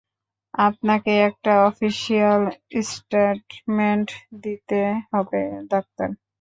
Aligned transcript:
আপনাকে 0.59 1.11
একটা 1.27 1.51
official 1.69 2.41
statement 2.85 4.07
দিতে 4.43 4.81
হবে, 5.11 5.41
ডাক্তার। 5.71 6.09